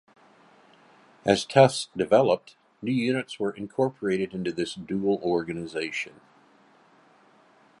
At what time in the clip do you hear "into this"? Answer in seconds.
4.33-4.73